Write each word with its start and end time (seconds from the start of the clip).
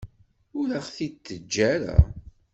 Ur 0.59 0.67
aɣ-t-id-teǧǧa 0.79 1.61
ara. 1.75 1.97